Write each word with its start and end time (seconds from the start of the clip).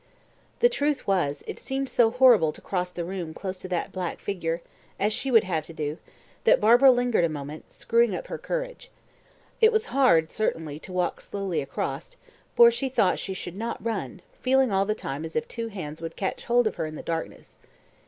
The 0.61 0.67
truth 0.67 1.05
was, 1.05 1.43
it 1.45 1.59
seemed 1.59 1.87
so 1.87 2.09
horrible 2.09 2.51
to 2.53 2.59
cross 2.59 2.89
the 2.89 3.05
room 3.05 3.35
close 3.35 3.59
to 3.59 3.67
that 3.67 3.91
black 3.91 4.19
figure 4.19 4.63
as 4.99 5.13
she 5.13 5.29
would 5.29 5.43
have 5.43 5.63
to 5.65 5.73
do 5.73 5.99
that 6.43 6.59
Barbara 6.59 6.89
lingered 6.89 7.23
a 7.23 7.29
moment, 7.29 7.71
screwing 7.71 8.15
up 8.15 8.25
her 8.25 8.39
courage. 8.39 8.89
It 9.61 9.71
was 9.71 9.85
hard, 9.93 10.31
certainly, 10.31 10.79
to 10.79 10.91
walk 10.91 11.21
slowly 11.21 11.61
across, 11.61 12.15
for 12.55 12.71
she 12.71 12.89
thought 12.89 13.19
she 13.19 13.35
should 13.35 13.55
not 13.55 13.85
run, 13.85 14.23
feeling 14.41 14.71
all 14.71 14.85
the 14.87 14.95
time 14.95 15.23
as 15.23 15.35
if 15.35 15.47
two 15.47 15.67
hands 15.67 16.01
would 16.01 16.15
catch 16.15 16.45
hold 16.45 16.65
of 16.65 16.77
her 16.77 16.87
in 16.87 16.95
the 16.95 17.03
darkness. 17.03 17.59